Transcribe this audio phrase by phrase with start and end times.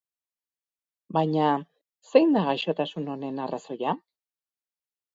[1.17, 1.51] Baina
[2.13, 3.99] zein da gaixotasun honen arrazoia?